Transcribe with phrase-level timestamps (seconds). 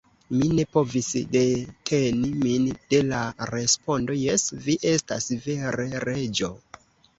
[0.35, 2.65] Mi ne povis deteni min
[2.95, 6.53] de la respondo: "Jes, vi estas vere Reĝo."